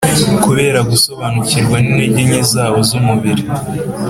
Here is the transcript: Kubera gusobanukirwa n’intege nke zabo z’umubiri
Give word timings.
Kubera 0.43 0.79
gusobanukirwa 0.91 1.77
n’intege 1.83 2.21
nke 2.27 2.41
zabo 2.51 2.79
z’umubiri 2.87 3.43